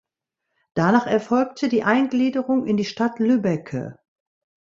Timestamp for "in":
2.65-2.75